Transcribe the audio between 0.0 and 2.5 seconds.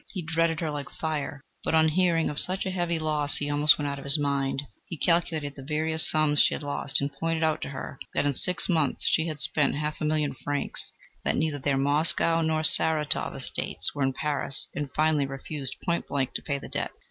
He dreaded her like fire; but, on hearing of